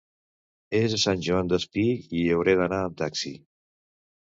[0.79, 1.85] És a Sant Joan Despí,
[2.21, 3.39] hi hauré d'anar amb taxi.